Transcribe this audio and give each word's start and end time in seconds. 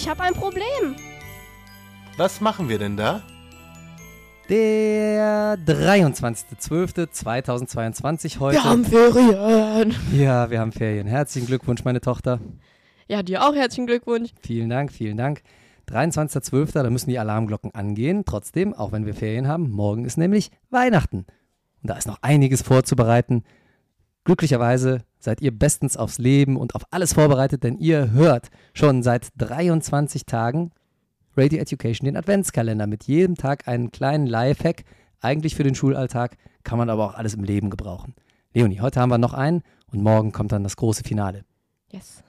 Ich 0.00 0.08
habe 0.08 0.22
ein 0.22 0.32
Problem. 0.32 0.94
Was 2.16 2.40
machen 2.40 2.68
wir 2.68 2.78
denn 2.78 2.96
da? 2.96 3.20
Der 4.48 5.58
23.12.2022 5.58 8.38
heute. 8.38 8.58
Wir 8.58 8.64
haben 8.64 8.84
Ferien. 8.84 9.96
ja, 10.12 10.50
wir 10.50 10.60
haben 10.60 10.70
Ferien. 10.70 11.08
Herzlichen 11.08 11.48
Glückwunsch, 11.48 11.84
meine 11.84 12.00
Tochter. 12.00 12.38
Ja, 13.08 13.24
dir 13.24 13.44
auch 13.44 13.56
herzlichen 13.56 13.88
Glückwunsch. 13.88 14.30
Vielen 14.40 14.70
Dank, 14.70 14.92
vielen 14.92 15.16
Dank. 15.16 15.42
23.12., 15.90 16.74
da 16.74 16.88
müssen 16.90 17.10
die 17.10 17.18
Alarmglocken 17.18 17.74
angehen. 17.74 18.22
Trotzdem, 18.24 18.74
auch 18.74 18.92
wenn 18.92 19.04
wir 19.04 19.14
Ferien 19.14 19.48
haben, 19.48 19.68
morgen 19.68 20.04
ist 20.04 20.16
nämlich 20.16 20.52
Weihnachten. 20.70 21.26
Und 21.82 21.90
da 21.90 21.96
ist 21.96 22.06
noch 22.06 22.22
einiges 22.22 22.62
vorzubereiten. 22.62 23.42
Glücklicherweise 24.22 25.02
seid 25.18 25.40
ihr 25.40 25.56
bestens 25.56 25.96
aufs 25.96 26.18
Leben 26.18 26.56
und 26.56 26.74
auf 26.74 26.82
alles 26.90 27.14
vorbereitet, 27.14 27.64
denn 27.64 27.78
ihr 27.78 28.10
hört 28.12 28.48
schon 28.74 29.02
seit 29.02 29.28
23 29.36 30.26
Tagen 30.26 30.72
Radio 31.36 31.60
Education 31.60 32.06
den 32.06 32.16
Adventskalender 32.16 32.86
mit 32.86 33.04
jedem 33.04 33.36
Tag 33.36 33.68
einen 33.68 33.92
kleinen 33.92 34.26
Lifehack. 34.26 34.84
Eigentlich 35.20 35.54
für 35.54 35.64
den 35.64 35.74
Schulalltag, 35.74 36.36
kann 36.64 36.78
man 36.78 36.90
aber 36.90 37.04
auch 37.04 37.14
alles 37.14 37.34
im 37.34 37.44
Leben 37.44 37.70
gebrauchen. 37.70 38.14
Leonie, 38.54 38.80
heute 38.80 39.00
haben 39.00 39.10
wir 39.10 39.18
noch 39.18 39.34
einen 39.34 39.62
und 39.92 40.02
morgen 40.02 40.32
kommt 40.32 40.52
dann 40.52 40.62
das 40.62 40.76
große 40.76 41.04
Finale. 41.04 41.44
Yes. 41.90 42.22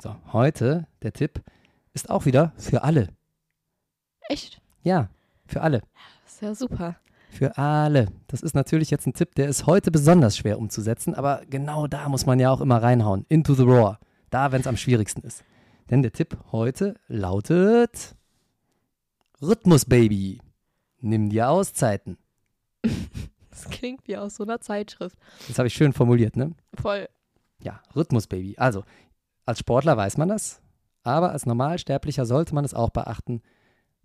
So, 0.00 0.14
heute 0.32 0.86
der 1.02 1.12
Tipp 1.12 1.42
ist 1.92 2.10
auch 2.10 2.24
wieder 2.24 2.52
für 2.56 2.82
alle. 2.84 3.08
Echt? 4.28 4.60
Ja, 4.82 5.08
für 5.46 5.62
alle. 5.62 5.82
Das 6.24 6.34
ist 6.34 6.42
ja 6.42 6.54
super. 6.54 6.96
Für 7.36 7.58
alle. 7.58 8.08
Das 8.28 8.40
ist 8.40 8.54
natürlich 8.54 8.90
jetzt 8.90 9.06
ein 9.06 9.12
Tipp, 9.12 9.34
der 9.34 9.46
ist 9.46 9.66
heute 9.66 9.90
besonders 9.90 10.38
schwer 10.38 10.58
umzusetzen, 10.58 11.14
aber 11.14 11.42
genau 11.50 11.86
da 11.86 12.08
muss 12.08 12.24
man 12.24 12.40
ja 12.40 12.50
auch 12.50 12.62
immer 12.62 12.82
reinhauen. 12.82 13.26
Into 13.28 13.52
the 13.52 13.62
roar. 13.62 14.00
Da, 14.30 14.52
wenn 14.52 14.62
es 14.62 14.66
am 14.66 14.78
schwierigsten 14.78 15.20
ist. 15.20 15.44
Denn 15.90 16.00
der 16.00 16.12
Tipp 16.12 16.38
heute 16.50 16.94
lautet 17.08 18.16
Rhythmus, 19.42 19.84
Baby. 19.84 20.40
Nimm 21.00 21.28
dir 21.28 21.50
Auszeiten. 21.50 22.16
Das 23.50 23.70
klingt 23.70 24.06
wie 24.06 24.18
aus 24.18 24.34
so 24.34 24.44
einer 24.44 24.60
Zeitschrift. 24.60 25.16
Das 25.48 25.58
habe 25.58 25.66
ich 25.66 25.72
schön 25.72 25.94
formuliert, 25.94 26.36
ne? 26.36 26.52
Voll. 26.74 27.08
Ja, 27.62 27.80
Rhythmus, 27.94 28.26
Baby. 28.26 28.54
Also, 28.58 28.84
als 29.46 29.60
Sportler 29.60 29.96
weiß 29.96 30.18
man 30.18 30.28
das, 30.28 30.60
aber 31.02 31.32
als 31.32 31.46
Normalsterblicher 31.46 32.26
sollte 32.26 32.54
man 32.54 32.66
es 32.66 32.74
auch 32.74 32.90
beachten. 32.90 33.40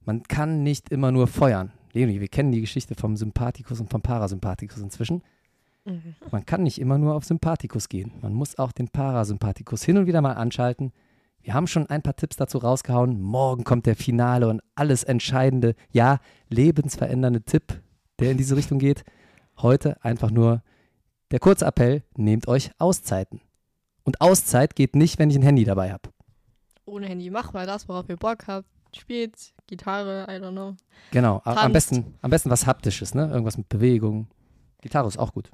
Man 0.05 0.23
kann 0.23 0.63
nicht 0.63 0.89
immer 0.89 1.11
nur 1.11 1.27
feuern. 1.27 1.73
Leonie, 1.93 2.21
wir 2.21 2.27
kennen 2.27 2.51
die 2.51 2.61
Geschichte 2.61 2.95
vom 2.95 3.17
Sympathikus 3.17 3.79
und 3.79 3.89
vom 3.89 4.01
Parasympathikus 4.01 4.79
inzwischen. 4.79 5.23
Mhm. 5.85 6.15
Man 6.31 6.45
kann 6.45 6.63
nicht 6.63 6.79
immer 6.79 6.97
nur 6.97 7.15
auf 7.15 7.25
Sympathikus 7.25 7.89
gehen. 7.89 8.11
Man 8.21 8.33
muss 8.33 8.57
auch 8.57 8.71
den 8.71 8.89
Parasympathikus 8.89 9.83
hin 9.83 9.97
und 9.97 10.05
wieder 10.05 10.21
mal 10.21 10.33
anschalten. 10.33 10.91
Wir 11.41 11.53
haben 11.53 11.67
schon 11.67 11.87
ein 11.87 12.03
paar 12.03 12.15
Tipps 12.15 12.35
dazu 12.35 12.59
rausgehauen. 12.59 13.19
Morgen 13.19 13.63
kommt 13.63 13.87
der 13.87 13.95
Finale 13.95 14.47
und 14.47 14.61
alles 14.75 15.03
entscheidende, 15.03 15.75
ja, 15.91 16.19
lebensverändernde 16.49 17.41
Tipp, 17.41 17.81
der 18.19 18.31
in 18.31 18.37
diese 18.37 18.55
Richtung 18.55 18.77
geht. 18.77 19.03
Heute 19.57 20.03
einfach 20.03 20.29
nur 20.29 20.61
der 21.31 21.39
kurze 21.39 21.65
Appell, 21.65 22.03
nehmt 22.15 22.47
euch 22.47 22.71
Auszeiten. 22.77 23.41
Und 24.03 24.21
Auszeit 24.21 24.75
geht 24.75 24.95
nicht, 24.95 25.17
wenn 25.17 25.29
ich 25.29 25.37
ein 25.37 25.43
Handy 25.43 25.63
dabei 25.63 25.91
habe. 25.91 26.09
Ohne 26.85 27.07
Handy. 27.07 27.29
Mach 27.29 27.53
mal 27.53 27.65
das, 27.65 27.87
worauf 27.87 28.09
ihr 28.09 28.17
Bock 28.17 28.47
habt. 28.47 28.67
Spielt 28.95 29.53
Gitarre, 29.67 30.25
I 30.29 30.33
don't 30.41 30.51
know. 30.51 30.75
Genau, 31.11 31.37
a- 31.45 31.51
am 31.51 31.55
Tanzt. 31.55 31.73
besten, 31.73 32.13
am 32.21 32.29
besten 32.29 32.49
was 32.49 32.65
Haptisches, 32.67 33.13
ne? 33.13 33.29
Irgendwas 33.29 33.57
mit 33.57 33.69
Bewegung. 33.69 34.27
Gitarre 34.81 35.07
ist 35.07 35.17
auch 35.17 35.33
gut. 35.33 35.49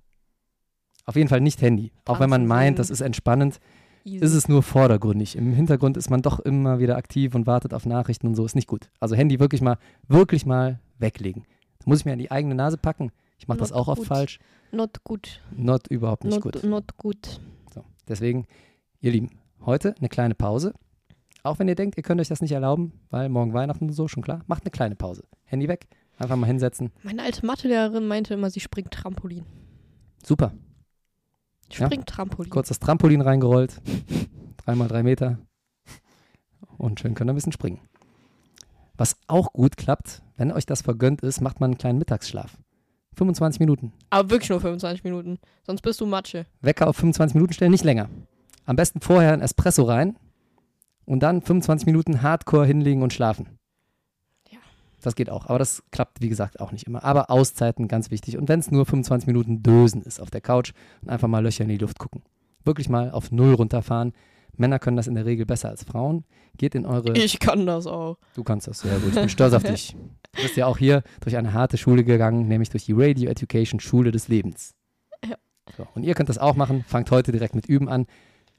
Auf 1.06 1.16
jeden 1.16 1.30
Fall 1.30 1.42
nicht 1.42 1.62
Handy. 1.62 1.92
Auch 2.06 2.20
wenn 2.20 2.30
man 2.30 2.42
Tanzen, 2.42 2.48
meint, 2.50 2.80
das 2.80 2.90
ist 2.90 3.02
entspannend, 3.02 3.60
Easy. 4.04 4.24
ist 4.26 4.34
es 4.34 4.48
nur 4.50 4.64
vordergründig. 4.64 5.36
Im 5.36 5.54
Hintergrund 5.54 5.98
ist 5.98 6.10
man 6.10 6.22
doch 6.22 6.40
immer 6.40 6.80
wieder 6.80 6.98
aktiv 6.98 7.36
und 7.36 7.46
wartet 7.48 7.74
auf 7.74 7.86
Nachrichten 7.86 8.28
und 8.28 8.36
so. 8.36 8.44
Ist 8.46 8.56
nicht 8.56 8.68
gut. 8.68 8.90
Also 9.00 9.16
Handy 9.16 9.40
wirklich 9.40 9.62
mal, 9.62 9.78
wirklich 10.08 10.46
mal 10.46 10.80
weglegen. 10.98 11.46
Das 11.78 11.86
muss 11.88 12.00
ich 12.00 12.06
mir 12.06 12.14
an 12.14 12.20
die 12.20 12.32
eigene 12.32 12.56
Nase 12.56 12.78
packen. 12.78 13.12
Ich 13.38 13.48
mache 13.48 13.60
das 13.60 13.72
auch 13.72 13.88
oft 13.88 14.00
gut. 14.00 14.08
falsch. 14.08 14.40
Not 14.72 15.04
gut. 15.04 15.42
Not 15.56 15.88
überhaupt 15.88 16.24
nicht 16.26 16.34
Not, 16.44 16.44
gut. 16.44 16.64
not 16.64 16.98
gut. 16.98 17.40
So, 17.74 17.86
deswegen, 18.08 18.48
ihr 19.00 19.12
Lieben, 19.12 19.30
heute 19.66 19.96
eine 20.00 20.10
kleine 20.10 20.36
Pause. 20.36 20.74
Auch 21.44 21.60
wenn 21.60 21.68
ihr 21.68 21.76
denkt, 21.76 21.98
ihr 21.98 22.04
könnt 22.04 22.20
euch 22.20 22.28
das 22.28 22.42
nicht 22.42 22.52
erlauben, 22.52 22.94
weil 23.10 23.30
morgen 23.30 23.54
Weihnachten 23.54 23.86
und 23.86 23.94
so, 23.94 24.08
schon 24.08 24.24
klar, 24.24 24.42
macht 24.48 24.64
eine 24.64 24.72
kleine 24.72 24.96
Pause. 24.96 25.24
Handy 25.46 25.68
weg, 25.68 25.88
einfach 26.18 26.36
mal 26.36 26.48
hinsetzen. 26.48 26.92
Meine 27.04 27.24
alte 27.24 27.46
Mathelehrerin 27.46 28.08
meinte 28.08 28.34
immer, 28.34 28.50
sie 28.50 28.60
springt 28.60 28.92
Trampolin. 28.92 29.46
Super. 30.24 30.54
Ja. 31.72 31.86
Springt 31.86 32.08
Trampolin. 32.08 32.50
Kurz 32.50 32.70
das 32.70 32.80
Trampolin 32.80 33.22
reingerollt. 33.22 33.82
Dreimal 34.58 34.88
drei 34.88 35.04
Meter. 35.04 35.38
Und 36.78 37.00
schön 37.00 37.16
könnt 37.16 37.30
ihr 37.30 37.34
ein 37.34 37.36
bisschen 37.36 37.52
springen. 37.52 37.80
Was 38.96 39.16
auch 39.28 39.54
gut 39.54 39.78
klappt, 39.78 40.24
wenn 40.38 40.52
euch 40.52 40.66
das 40.66 40.82
vergönnt 40.82 41.22
ist, 41.22 41.42
macht 41.42 41.60
man 41.60 41.72
einen 41.72 41.78
kleinen 41.78 42.00
Mittagsschlaf. 42.00 42.58
25 43.16 43.60
Minuten. 43.60 43.94
Aber 44.10 44.30
wirklich 44.30 44.50
nur 44.50 44.62
25 44.62 45.04
Minuten. 45.04 45.40
Sonst 45.66 45.82
bist 45.82 46.00
du 46.02 46.06
Matsche. 46.06 46.46
Wecker 46.62 46.88
auf 46.88 46.98
25 46.98 47.36
Minuten 47.36 47.54
stellen, 47.54 47.72
nicht 47.72 47.84
länger. 47.84 48.10
Am 48.66 48.76
besten 48.76 49.02
vorher 49.02 49.34
ein 49.34 49.42
Espresso 49.42 49.84
rein 49.84 50.18
und 51.08 51.22
dann 51.24 51.42
25 51.42 51.88
Minuten 51.88 52.22
Hardcore 52.22 52.68
hinlegen 52.68 53.02
und 53.02 53.14
schlafen. 53.14 53.58
Ja. 54.52 54.60
Das 55.02 55.16
geht 55.16 55.30
auch, 55.30 55.48
aber 55.48 55.58
das 55.58 55.82
klappt, 55.92 56.22
wie 56.22 56.30
gesagt, 56.30 56.60
auch 56.60 56.72
nicht 56.72 56.86
immer. 56.86 57.04
Aber 57.04 57.32
Auszeiten 57.32 57.88
ganz 57.88 58.12
wichtig. 58.12 58.38
Und 58.38 58.50
wenn 58.50 58.60
es 58.60 58.70
nur 58.70 58.86
25 58.86 59.26
Minuten 59.26 59.64
Dösen 59.64 60.04
ist 60.04 60.20
auf 60.20 60.30
der 60.30 60.42
Couch 60.42 60.74
und 61.02 61.10
einfach 61.10 61.28
mal 61.28 61.40
Löcher 61.40 61.64
in 61.64 61.70
die 61.70 61.78
Luft 61.78 61.98
gucken. 61.98 62.22
Wirklich 62.64 62.90
mal 62.90 63.10
auf 63.10 63.32
Null 63.32 63.54
runterfahren. 63.54 64.14
Männer 64.58 64.80
können 64.80 64.98
das 64.98 65.08
in 65.08 65.16
der 65.16 65.26
Regel 65.26 65.46
besser 65.46 65.70
als 65.70 65.84
Frauen. 65.84 66.26
Geht 66.58 66.76
in 66.76 66.86
eure. 66.86 67.14
Ich 67.14 67.40
kann 67.40 67.66
das 67.66 67.88
auch. 67.88 68.18
Du 68.36 68.44
kannst 68.44 68.68
das 68.68 68.80
sehr 68.80 68.98
gut. 69.00 69.10
Ich 69.10 69.16
bin 69.16 69.30
stolz 69.30 69.54
auf 69.54 69.64
dich. 69.64 69.96
Du 70.36 70.44
bist 70.44 70.56
ja 70.56 70.68
auch 70.68 70.78
hier 70.78 71.02
durch 71.22 71.36
eine 71.36 71.54
harte 71.54 71.78
Schule 71.78 72.04
gegangen, 72.04 72.48
nämlich 72.48 72.70
durch 72.70 72.86
die 72.86 72.92
Radio 72.96 73.28
Education 73.28 73.80
Schule 73.80 74.12
des 74.12 74.28
Lebens. 74.28 74.76
Ja. 75.28 75.36
So, 75.76 75.88
und 75.96 76.04
ihr 76.04 76.14
könnt 76.14 76.30
das 76.30 76.38
auch 76.38 76.56
machen. 76.56 76.84
Fangt 76.88 77.10
heute 77.10 77.32
direkt 77.32 77.56
mit 77.56 77.66
Üben 77.66 77.90
an. 77.90 78.06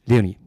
Leonie, 0.04 0.38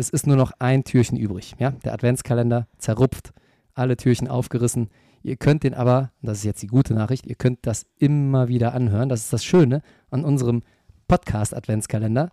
es 0.00 0.10
ist 0.10 0.26
nur 0.26 0.36
noch 0.36 0.52
ein 0.58 0.82
Türchen 0.82 1.18
übrig. 1.18 1.54
Ja? 1.58 1.70
Der 1.70 1.92
Adventskalender 1.92 2.66
zerrupft, 2.78 3.32
alle 3.74 3.96
Türchen 3.96 4.28
aufgerissen. 4.28 4.88
Ihr 5.22 5.36
könnt 5.36 5.62
den 5.62 5.74
aber, 5.74 6.10
das 6.22 6.38
ist 6.38 6.44
jetzt 6.44 6.62
die 6.62 6.66
gute 6.66 6.94
Nachricht, 6.94 7.26
ihr 7.26 7.34
könnt 7.34 7.66
das 7.66 7.86
immer 7.98 8.48
wieder 8.48 8.74
anhören. 8.74 9.10
Das 9.10 9.20
ist 9.20 9.32
das 9.32 9.44
Schöne 9.44 9.82
an 10.10 10.24
unserem 10.24 10.62
Podcast-Adventskalender. 11.06 12.30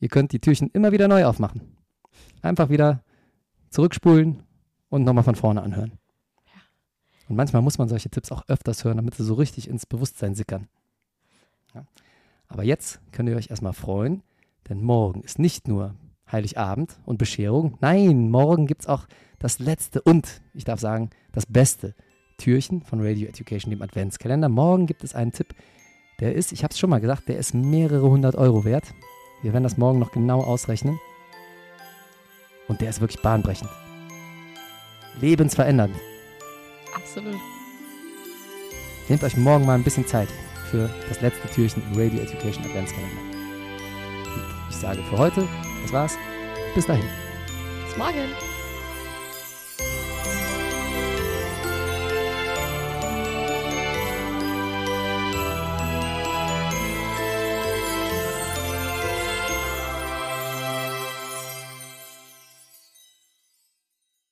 Ihr 0.00 0.08
könnt 0.08 0.32
die 0.32 0.40
Türchen 0.40 0.68
immer 0.72 0.92
wieder 0.92 1.08
neu 1.08 1.24
aufmachen. 1.24 1.62
Einfach 2.42 2.68
wieder 2.68 3.02
zurückspulen 3.70 4.42
und 4.90 5.04
nochmal 5.04 5.24
von 5.24 5.34
vorne 5.34 5.62
anhören. 5.62 5.92
Und 7.28 7.36
manchmal 7.36 7.62
muss 7.62 7.78
man 7.78 7.88
solche 7.88 8.10
Tipps 8.10 8.30
auch 8.30 8.46
öfters 8.48 8.84
hören, 8.84 8.98
damit 8.98 9.14
sie 9.14 9.24
so 9.24 9.34
richtig 9.34 9.68
ins 9.68 9.86
Bewusstsein 9.86 10.34
sickern. 10.34 10.68
Ja. 11.74 11.86
Aber 12.48 12.62
jetzt 12.62 13.00
könnt 13.12 13.30
ihr 13.30 13.36
euch 13.36 13.48
erstmal 13.48 13.72
freuen, 13.72 14.22
denn 14.68 14.82
morgen 14.82 15.22
ist 15.22 15.38
nicht 15.38 15.66
nur 15.66 15.94
Heiligabend 16.34 16.98
und 17.06 17.18
Bescherung. 17.18 17.78
Nein, 17.80 18.30
morgen 18.30 18.66
gibt 18.66 18.82
es 18.82 18.86
auch 18.88 19.06
das 19.38 19.60
letzte 19.60 20.02
und, 20.02 20.42
ich 20.52 20.64
darf 20.64 20.80
sagen, 20.80 21.10
das 21.32 21.46
beste 21.46 21.94
Türchen 22.38 22.82
von 22.82 23.00
Radio 23.00 23.28
Education, 23.28 23.70
dem 23.70 23.82
Adventskalender. 23.82 24.48
Morgen 24.48 24.86
gibt 24.86 25.04
es 25.04 25.14
einen 25.14 25.32
Tipp, 25.32 25.54
der 26.20 26.34
ist, 26.34 26.52
ich 26.52 26.64
habe 26.64 26.72
es 26.72 26.78
schon 26.78 26.90
mal 26.90 27.00
gesagt, 27.00 27.28
der 27.28 27.38
ist 27.38 27.54
mehrere 27.54 28.08
hundert 28.08 28.34
Euro 28.34 28.64
wert. 28.64 28.92
Wir 29.42 29.52
werden 29.52 29.64
das 29.64 29.76
morgen 29.76 29.98
noch 29.98 30.12
genau 30.12 30.42
ausrechnen. 30.42 30.98
Und 32.66 32.80
der 32.80 32.90
ist 32.90 33.00
wirklich 33.00 33.22
bahnbrechend. 33.22 33.70
Lebensverändernd. 35.20 35.94
Absolut. 36.94 37.36
Nehmt 39.08 39.22
euch 39.22 39.36
morgen 39.36 39.66
mal 39.66 39.74
ein 39.74 39.84
bisschen 39.84 40.06
Zeit 40.06 40.28
für 40.70 40.88
das 41.08 41.20
letzte 41.20 41.48
Türchen 41.48 41.82
im 41.92 41.98
Radio 41.98 42.20
Education 42.20 42.64
Adventskalender. 42.64 43.20
Und 44.34 44.70
ich 44.70 44.76
sage 44.76 45.02
für 45.10 45.18
heute, 45.18 45.46
das 45.82 45.92
war's. 45.92 46.16
Bis 46.74 46.86
dahin. 46.86 47.08
Bis 47.86 47.96
morgen. 47.96 48.63